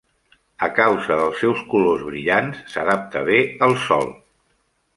[0.67, 4.13] A causa dels seus colors brillants, s'adapta bé al sol.